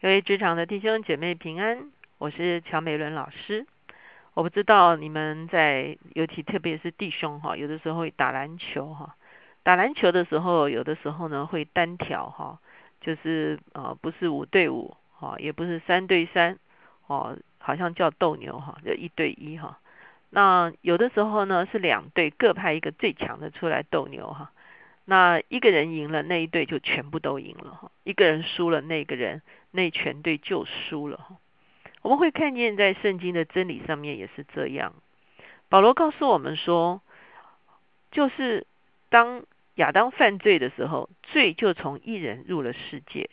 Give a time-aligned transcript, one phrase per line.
[0.00, 3.66] 各位职场的弟兄姐妹平安，我是乔美伦老师。
[4.32, 9.16] 我不知道你们在，尤其特别是弟兄哈，有的时候会打篮球哈。
[9.64, 12.60] 打篮球的时候，有的时候呢会单挑哈，
[13.00, 16.56] 就是呃不是五对五哈，也不是三对三
[17.08, 19.80] 哦，好像叫斗牛哈，就一对一哈。
[20.30, 24.52] 那有的时候呢是两队各派一个最强的出来斗牛哈。
[25.10, 31.38] 那一个人赢了，那一队就全部都赢了哈；一个人输了，那个人那全队就输了哈。
[32.02, 34.92] 我们会看见在圣经的真理上面也是这样。
[35.70, 37.00] 保罗告诉我们说，
[38.10, 38.66] 就是
[39.08, 39.44] 当
[39.76, 43.30] 亚当犯罪的时候，罪就从一人入了世界，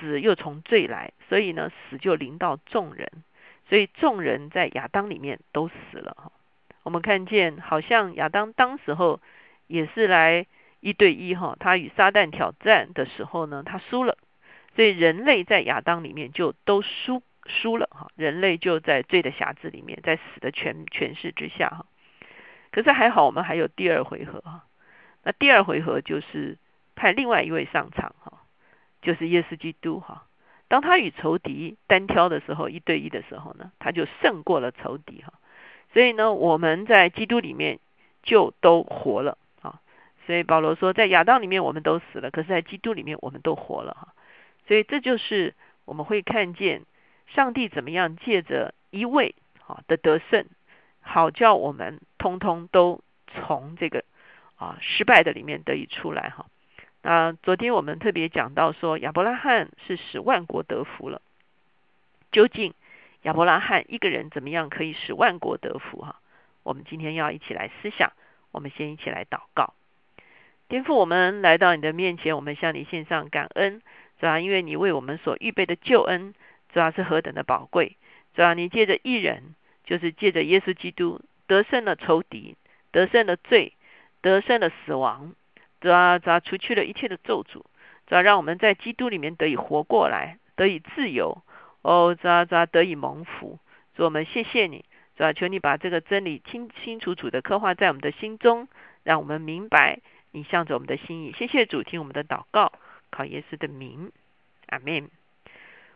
[0.00, 3.24] 死又从罪来，所以呢，死就临到众人，
[3.68, 6.30] 所以众人在亚当里面都死了哈。
[6.84, 9.18] 我们看见，好像亚当当时候
[9.66, 10.46] 也是来。
[10.80, 14.16] 一对一哈，他与撒旦挑战的时候呢，他输了，
[14.76, 21.86] 所以人类在亚当里面就都输输了哈，人类就在罪的匣子里面，在死的权权势之下哈。
[22.70, 24.64] 可是还好，我们还有第二回合哈。
[25.24, 26.58] 那第二回合就是
[26.94, 28.44] 派另外一位上场哈，
[29.02, 30.26] 就是耶稣基督哈。
[30.68, 35.32] 当他与仇敌单挑的时候，一对一的时候呢，他就胜过了仇敌哈。
[35.94, 37.80] 所以呢，我们在基督里面
[38.22, 39.38] 就都活了。
[40.28, 44.12] 所以保罗说，在亚当里面我们都死了，可是在基督里面我们都活了哈。
[44.66, 45.54] 所以这就是
[45.86, 46.82] 我们会看见
[47.28, 49.34] 上帝怎么样借着一位
[49.66, 50.44] 啊的得胜，
[51.00, 54.04] 好叫我们通通都从这个
[54.56, 56.44] 啊失败的里面得以出来哈。
[57.00, 61.22] 那昨天我们特别讲到说，亚伯拉罕是使万国得福了。
[62.32, 62.74] 究竟
[63.22, 66.20] 亚伯拉罕一个人怎么样可以使万国得福哈？
[66.64, 68.12] 我们今天要一起来思想，
[68.50, 69.72] 我们先一起来祷告。
[70.68, 73.80] 颠覆我们来到你的面前，我们向你献上感恩，
[74.20, 76.34] 主要因为你为我们所预备的救恩，
[76.72, 77.96] 主要是何等的宝贵。
[78.34, 82.54] 主要你借着一人，就是借着耶稣基督，得胜了仇敌，
[82.92, 83.72] 得胜了罪，
[84.20, 85.34] 得胜了死亡，
[85.80, 87.62] 主要主要除去了一切的咒诅，
[88.06, 91.42] 主要让我们在基督里面得以活过来，得以自由。
[91.80, 93.58] 哦，主要主要得以蒙福。
[93.96, 94.84] 主我们谢谢你，
[95.16, 98.68] 主要求你把这个真理清清楚楚的刻画在我们的心中，
[99.02, 100.00] 让我们明白。
[100.30, 102.72] 你向着我们的心意，谢谢主听我们的祷告，
[103.10, 104.12] 靠耶稣的名，
[104.66, 105.10] 阿门。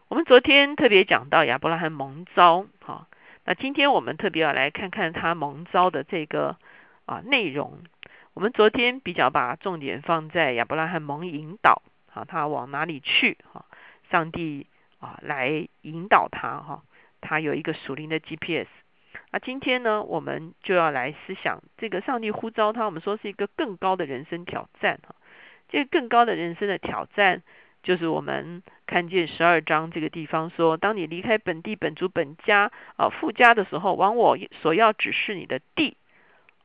[0.08, 3.08] 我们昨天特别讲到亚伯拉罕蒙召，哈，
[3.44, 6.56] 那今天我们特别要来看看他蒙召的这个
[7.06, 7.82] 啊内容。
[8.34, 11.82] 我们昨天比较把重点放在亚伯拉罕蒙引导，
[12.12, 13.36] 啊，他往哪里去？
[13.52, 13.66] 哈，
[14.10, 14.66] 上帝
[15.00, 16.82] 啊来引导他，哈，
[17.20, 18.68] 他有一个属灵的 GPS。
[19.34, 25.14] 那今天呢，我们就要来思想这个上帝呼召他，我们说是一个更高的人生挑战哈。
[25.70, 27.42] 这个更高的人生的挑战，
[27.82, 35.96] 就是我们看见十二章这个地方说，当你离开本地本族本家啊富家的时候，往我所要指示你的地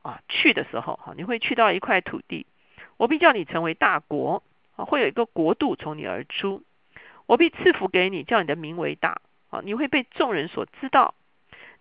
[0.02, 2.44] 啊去的时候哈，你会去到一块土地，
[2.98, 4.42] 我必叫你成为大国
[4.76, 6.62] 啊，会有一个国度从你而出，
[7.24, 11.14] 我必赐福给你，叫你的名为大啊，你会被众人所知道。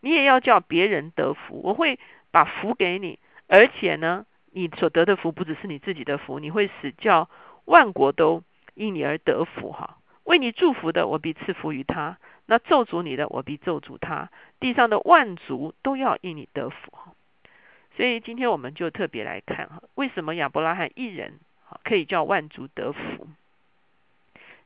[0.07, 1.99] 你也要叫别人得福，我会
[2.31, 7.29] 把福给你，而且呢，你所得的福不只是你自己的福，你会使叫
[7.65, 8.41] 万国都
[8.73, 9.97] 因你而得福哈。
[10.23, 12.15] 为你祝福的，我必赐福于他；
[12.45, 14.29] 那咒诅你的，我必咒诅他。
[14.61, 16.93] 地上的万族都要因你得福。
[17.97, 21.37] 所以今天我们就特别来看哈，为什么亚伯拉罕一人
[21.83, 23.27] 可以叫万族得福？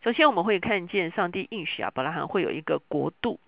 [0.03, 3.40] 首先我们会看见上帝应许亚伯拉罕会有一个国度。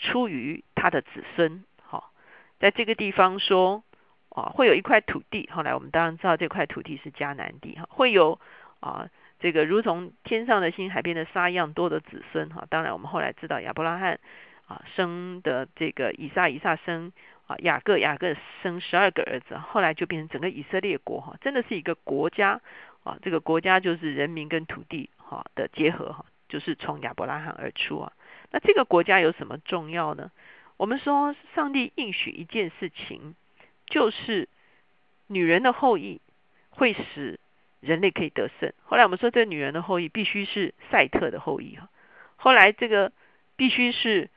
[0.00, 2.10] 出于他的子孙，好，
[2.58, 3.84] 在这个地方说
[4.30, 5.48] 啊，会有一块土地。
[5.52, 8.40] 后来我们当然知道这块土地是迦南地，哈，会有
[8.80, 12.66] 啊，这个如同天上的星、海边的沙一样多的子孙，哈。
[12.70, 14.18] 当然我们后来知道亚伯拉罕
[14.66, 17.12] 啊生的这个以撒，以撒生
[17.46, 22.60] 啊雅各，雅各生十二个儿子，后来就变成整个以色列国，哈，真的是一个国家
[23.02, 23.18] 啊。
[23.20, 28.12] 这个国家就是人民跟土地哈的结合，哈，就是从亚伯拉罕而出啊。
[28.50, 30.30] 那这个国家有什么重要呢？
[30.76, 33.34] 我们说，上帝应许一件事情，
[33.86, 34.48] 就是
[35.26, 36.20] 女人的后裔
[36.70, 37.38] 会使
[37.80, 38.72] 人类可以得胜。
[38.84, 41.88] 后来我们说，这女人的后裔必须是赛特的后裔哈。
[42.36, 43.12] 后来这个
[43.56, 44.30] 必须是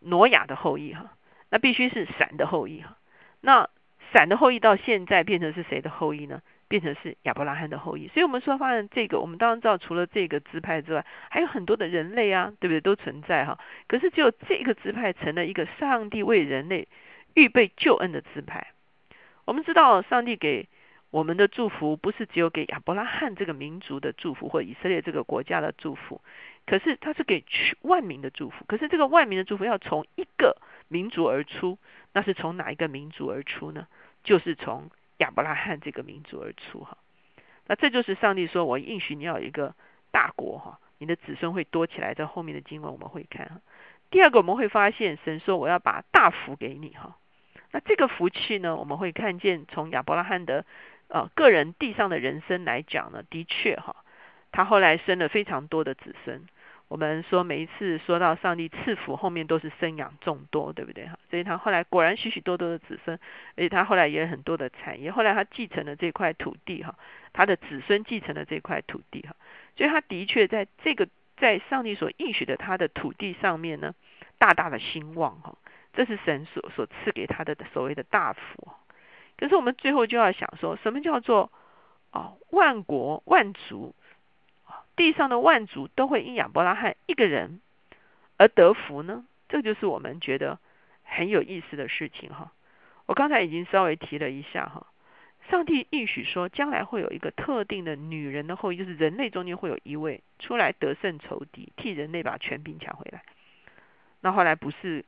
[0.00, 1.12] 挪亚的后裔哈。
[1.48, 2.96] 那必须是闪的后裔哈。
[3.40, 3.70] 那
[4.12, 6.42] 闪的后裔到现在变成是谁的后裔呢？
[6.68, 12.80] 变成是亚伯拉罕的后裔，所以我们说发现这个，我们当然知道，除了这个支派之外，还有很多的人类啊，对不对？
[12.80, 13.58] 都存在哈。
[13.86, 16.88] 可是只有这个支派成了一个上帝为人类
[17.34, 18.68] 预备救恩的支派。
[19.44, 20.68] 我们知道，上帝给
[21.10, 26.20] 我们的祝福不是只有给亚伯拉罕这个民族的祝福，或以色列这个国家的祝福，
[26.66, 27.44] 可是他是给
[27.82, 28.64] 万民的祝福。
[28.66, 30.56] 可是这个万民的祝福要从一个
[30.88, 31.78] 民族而出，
[32.12, 33.86] 那是从哪一个民族而出呢？
[34.24, 36.96] 就是从亚伯拉罕这个民族而出哈。
[37.66, 39.74] 那这就是上帝说：“我应许你要有一个
[40.10, 43.60] 大国哈，你的子孙会多起来。”在后面的经文我们会看哈。
[44.10, 47.16] 第二个我们会发现，神说：“我要把大福给你哈。”
[47.72, 50.64] 那这个福气呢，我们会看见从亚伯拉罕的。
[51.08, 53.94] 呃，个人地上的人生来讲呢，的确哈，
[54.50, 56.44] 他后来生了非常多的子孙。
[56.88, 61.18] 我们说每一次说到上帝赐福，后面都是生养众多，对不对哈？
[61.28, 63.18] 所以他后来果然许许多多的子孙，
[63.56, 65.10] 而且他后来也有很多的产业。
[65.10, 66.94] 后来他继承了这块土地哈，
[67.32, 69.34] 他的子孙继承了这块土地哈，
[69.76, 73.92] 所以他的确在这个在上帝所应许的他的土地上面呢，
[74.38, 75.58] 大大的兴旺哈，
[75.92, 78.68] 这是神所所赐给他的所谓的大福。
[79.36, 81.50] 可是我们最后就要想说，什么叫做
[82.12, 83.92] 哦万国万族
[84.96, 87.60] 地上的万族都会因亚伯拉罕一个人
[88.38, 89.24] 而得福呢？
[89.48, 90.58] 这就是我们觉得
[91.04, 92.52] 很有意思的事情哈。
[93.06, 94.86] 我刚才已经稍微提了一下哈，
[95.48, 103.22] 上帝应许说，将来会有一个特定的女人的后裔，就是人类中间会有一位出来得胜仇敌，替人类把权柄抢回来。
[104.22, 105.04] 那后来不是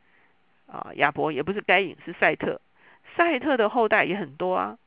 [0.68, 2.60] 啊亚伯，也不是该隐，是赛特。
[3.16, 4.78] 赛特的后代也很多啊，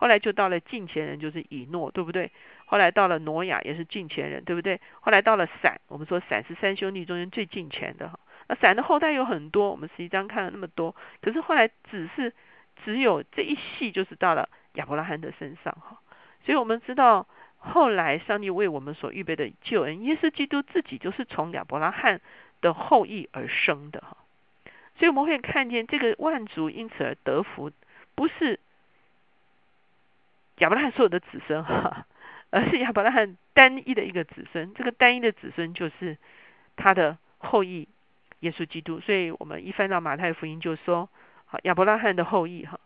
[0.00, 2.30] 后来就到了近前人，就是以诺，对不对？
[2.66, 4.80] 后来到了挪亚，也是近前人，对不对？
[5.00, 8.20] 后来到了闪，我们说闪是三兄弟中间最近前的哈。
[8.46, 12.32] 那闪的后代有很多，我们实际上看了那么多，可是后来只是
[12.84, 15.98] 只有这一系，就是到了亚伯拉罕的身上哈。
[16.44, 22.20] 所以我们知道，后来上帝为我们所预备的救恩，耶稣基督自己就是从亚伯拉罕
[22.60, 24.16] 的后裔而生的哈。
[24.96, 27.72] 所以我们会看见这个万族因此而得福，
[28.14, 28.60] 不是
[30.58, 32.06] 亚伯拉罕所有的子孙哈，
[32.50, 34.74] 而是亚伯拉罕单一的一个子孙。
[34.74, 36.16] 这个单一的子孙就是
[36.76, 37.88] 他的后裔
[38.40, 39.00] 耶稣基督。
[39.00, 41.08] 所以我们一翻到马太福音就说，
[41.46, 42.80] 好亚伯拉罕的后裔哈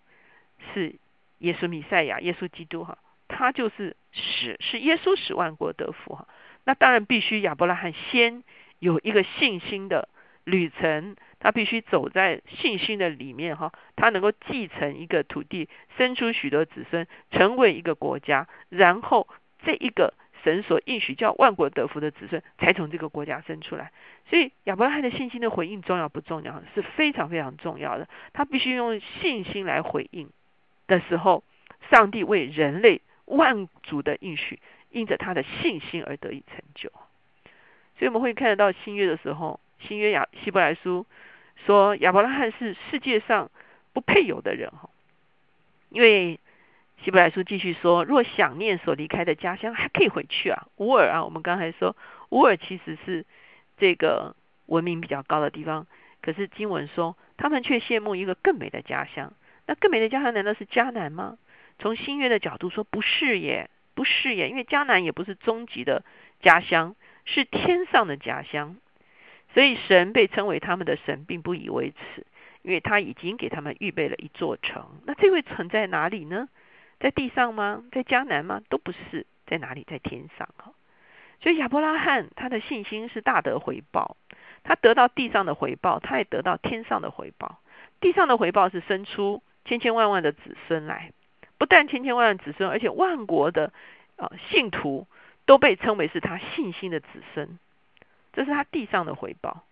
[0.72, 0.94] 是
[1.38, 2.98] 耶稣米赛亚，耶稣基督哈，
[3.28, 6.28] 他就是使是耶稣使万国得福哈。
[6.64, 8.44] 那当然必须亚伯拉罕先
[8.78, 10.08] 有一个信心的
[10.44, 11.16] 旅程。
[11.42, 15.68] 他必须走在信心的里面哈，他能够继承一个土地，
[15.98, 19.26] 生出许多子孙，成为一个国家，然后
[19.64, 23.90] 这一个神所应许叫万国得福的子孙，才从这个国家生出来。
[24.30, 26.62] 所以亚伯拉罕的信心的回应重要不重要？
[26.76, 28.08] 是非常非常重要的。
[28.32, 30.30] 他必须用信心来回应
[30.86, 31.42] 的时候，
[31.90, 34.60] 上帝为人类万族的应许，
[34.90, 36.88] 因着他的信心而得以成就。
[37.98, 41.04] 所以我们会看得到新约的时候，新约亚希伯来书。
[41.56, 43.50] 说亚伯拉罕是世界上
[43.92, 44.90] 不配有的人哈，
[45.90, 46.40] 因为
[47.04, 50.66] 希伯来书继续说，若想念所离开的家乡，还可以回去啊。
[50.76, 51.96] 乌尔啊，我们刚才说
[52.30, 53.24] 乌尔其实是
[53.76, 54.34] 这个
[54.66, 55.86] 文明比较高的地方，
[56.20, 59.32] 可是经文说他们却羡慕一个更美的家乡。
[59.66, 61.38] 那更美的家乡难道是迦南吗？
[61.78, 66.04] 从新约的角度说，不是耶，不是耶，因为迦南也不是终极的
[66.40, 66.94] 家乡，
[67.24, 68.76] 是天上的家乡。
[69.54, 72.26] 所以神被称为他们的神，并不以为耻，
[72.62, 74.86] 因为他已经给他们预备了一座城。
[75.04, 76.48] 那这位城在哪里呢？
[77.00, 77.82] 在地上吗？
[77.92, 78.62] 在江南吗？
[78.68, 79.84] 都不是，在哪里？
[79.88, 80.72] 在天上哈。
[81.42, 84.16] 所以亚伯拉罕他的信心是大得回报，
[84.62, 87.58] 他得到地上的回报，他也得到天上的回报。
[88.00, 91.12] 地上的回报是生出千千万万的子孙来，
[91.58, 93.72] 不但千千万万子孙，而且万国的
[94.16, 95.08] 啊信徒
[95.44, 97.58] 都被称为是他信心的子孙。
[98.32, 99.64] 这是他地上的回报，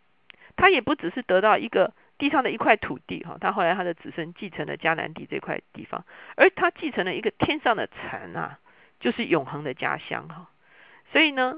[0.56, 6.04] 他也不只是得到一个地上的一块土地哈，他后来他的子孙继承了迦南地这块地方，
[6.36, 8.58] 而他继承了一个天上的城啊，
[9.00, 10.50] 就是永恒的家乡哈。
[11.12, 11.54] 所以呢，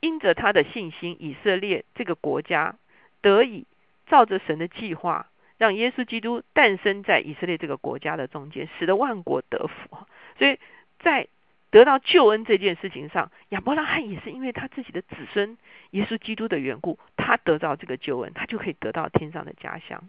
[0.00, 2.76] 因着他的信心，以色列这个国家
[3.20, 3.66] 得以
[4.06, 5.26] 照着神的计划，
[5.58, 9.98] 让耶稣基督诞生在以色列这个国家的中间，使得万国得福。
[10.38, 10.58] 所以
[10.98, 11.28] 在
[11.70, 15.56] 得到救恩这件事情上，亚伯拉罕也是因为他自己的子孙
[15.90, 20.08] 耶稣基督的缘故，他得到这个救恩，他就可以得到天上的家乡。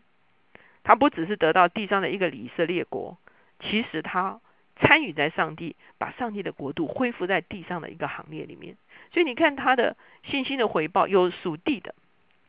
[0.84, 3.18] 他不只是得到地上的一个以色列国，
[3.60, 4.42] 其实他
[4.78, 8.76] 参与在上帝把上帝的国度恢复在地上的一个行列里面。
[9.14, 11.94] 所以你看他的信心的回报，有属地的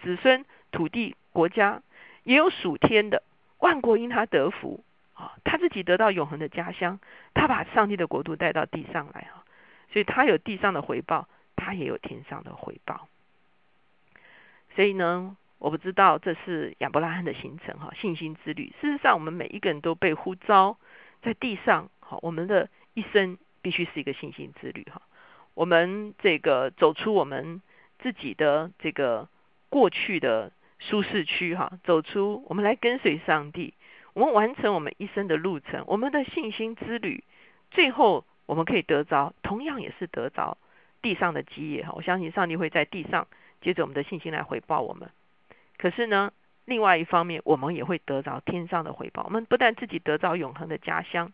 [0.02, 1.82] 子孙、土地、国家，
[2.22, 3.22] 也有属天的
[3.58, 4.82] 万国因他得福。
[5.44, 6.98] 他自己得到永恒的家乡，
[7.34, 9.44] 他把上帝的国度带到地上来哈，
[9.92, 13.08] 所以他有地上的回报，他也有天上的回报。
[14.74, 18.72] 所以呢，我不知道这是亚伯拉罕的行程哈，信心之旅。
[18.80, 20.78] 事实上，我们每一个人都被呼召
[21.22, 25.02] 在地上，好，我们的一生必须是一个信心之旅哈。
[25.54, 27.60] 我们这个走出我们
[27.98, 29.28] 自己的这个
[29.68, 33.74] 过去的舒适区哈，走出我们来跟随上帝，
[34.14, 37.24] 我们完成我们一生的路程，我们的信心之旅，
[37.70, 40.58] 最后我们可以得着，同样也是得着
[41.00, 41.92] 地上的基业哈。
[41.94, 43.26] 我相信上帝会在地上
[43.60, 45.10] 接着我们的信心来回报我们。
[45.78, 46.32] 可是呢，
[46.64, 49.24] 另外一方面，我们也会得着天上的回报。
[49.24, 51.32] 我们不但自己得着永恒的家乡，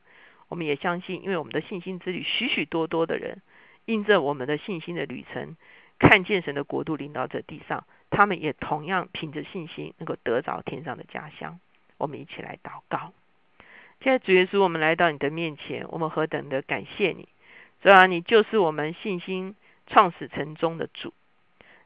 [0.48, 3.42] 我们也相信，因为我们的信心之旅，许许多多的人，
[3.84, 5.56] 因着我们的信心的旅程，
[5.98, 11.58] 看见神的国度领导这地上，他们也同样凭着信心，能够得着天上的家乡。
[11.98, 13.12] 我们一起来祷告。
[14.00, 17.28] 现在主耶稣，我们来到你的面前，我们何等的感谢你！
[17.82, 19.56] 主啊，你就是我们信心
[19.88, 21.12] 创始成终的主。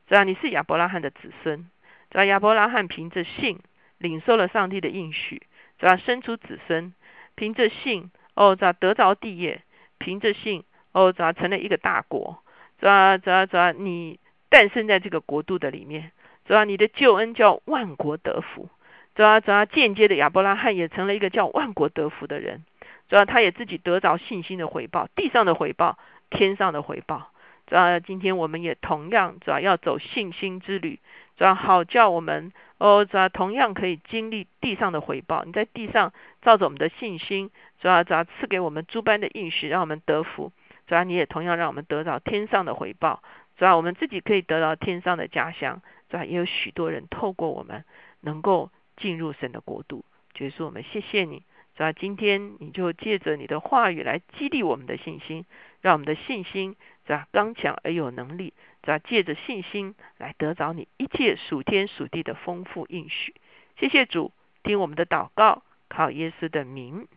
[0.06, 1.68] 主啊，你是亚伯拉罕的子孙。
[2.10, 3.58] 主要亚伯拉罕凭着信
[3.96, 5.42] 领受了上帝的应许，
[5.78, 6.92] 主要生出子孙，
[7.34, 9.62] 凭着信哦，主要得着地业，
[9.96, 12.42] 凭着信哦，主要成了一个大国。
[12.78, 16.12] 主要主要主要你诞生在这个国度的里面，
[16.44, 18.68] 主要你的救恩叫万国得福。
[19.14, 22.64] 主要主要间接的亚伯拉罕也成了一个叫万国得福的人。
[23.08, 25.98] 主要他也自己得着信心的回报，地上的回报，
[26.30, 27.30] 天上的回报。
[27.66, 30.98] 主要今天我们也同样主要要走信心之旅。
[31.36, 35.44] 主要好叫我们哦，主要同样可以经历地上的回报。
[35.44, 37.50] 你在地上照着我们的信心，
[37.80, 40.52] 主要主要赐给我们诸般的应许，让我们得福。
[40.86, 43.22] 主要你也同样让我们得到天上的回报。
[43.58, 45.82] 主要我们自己可以得到天上的家乡。
[46.10, 47.84] 主要也有许多人透过我们
[48.20, 48.70] 能够
[49.02, 50.04] 进入神的国度。
[50.32, 51.42] 就是，我们谢谢你。
[51.74, 55.44] 主要今天你就借着你的话语来激励我们的信心，
[55.80, 58.52] 让我们的信心主要刚强而有能力。
[58.82, 63.34] 只要借着信心来得着你一切属天属地的丰富应许，
[63.78, 64.32] 谢谢主
[64.62, 67.08] 听我们的祷告，靠耶稣的名，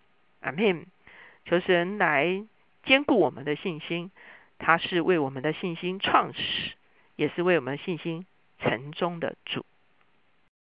[0.42, 0.86] 阿门。
[1.46, 2.44] 求神来
[2.86, 4.12] 兼顾我们的信心，
[4.58, 6.74] 他是为我们的信心创始，
[7.16, 8.26] 也是为我们信心
[8.60, 9.66] 成终的主。